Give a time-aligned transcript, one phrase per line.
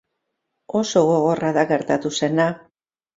[0.79, 2.49] Oso gogorra da gertatu zena.